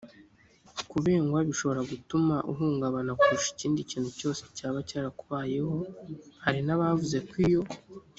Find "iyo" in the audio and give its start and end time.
7.47-7.61